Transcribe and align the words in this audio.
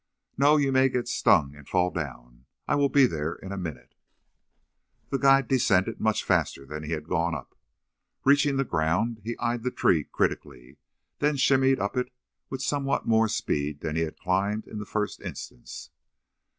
"No, 0.35 0.57
you 0.57 0.71
may 0.71 0.89
get 0.89 1.07
stung 1.07 1.53
and 1.55 1.69
fall 1.69 1.91
down. 1.91 2.45
I 2.67 2.73
will 2.73 2.89
be 2.89 3.05
there 3.05 3.33
in 3.35 3.51
a 3.51 3.55
minute." 3.57 3.93
The 5.11 5.19
guide 5.19 5.47
descended 5.47 5.99
much 6.01 6.23
faster 6.23 6.65
than 6.65 6.81
he 6.81 6.93
had 6.93 7.07
gone 7.07 7.35
up. 7.35 7.53
Reaching 8.25 8.57
the 8.57 8.63
ground, 8.63 9.21
he 9.23 9.37
eyed 9.37 9.61
the 9.61 9.69
tree 9.69 10.05
critically, 10.05 10.77
then 11.19 11.37
shinned 11.37 11.79
up 11.79 11.95
it 11.95 12.11
with 12.49 12.63
somewhat 12.63 13.05
more 13.07 13.27
speed 13.29 13.81
than 13.81 13.95
he 13.95 14.01
had 14.01 14.17
climbed 14.17 14.65
in 14.67 14.79
the 14.79 14.87
first 14.87 15.21
instance. 15.21 15.91